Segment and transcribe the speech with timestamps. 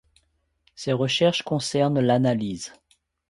[0.73, 2.73] Ses recherches concernent l'Analyse.